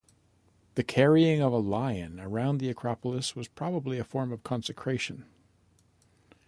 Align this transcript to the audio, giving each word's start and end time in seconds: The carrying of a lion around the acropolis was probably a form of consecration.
The 0.73 0.83
carrying 0.83 1.43
of 1.43 1.53
a 1.53 1.59
lion 1.59 2.19
around 2.19 2.57
the 2.57 2.69
acropolis 2.69 3.35
was 3.35 3.47
probably 3.47 3.99
a 3.99 4.03
form 4.03 4.31
of 4.31 4.41
consecration. 4.43 5.25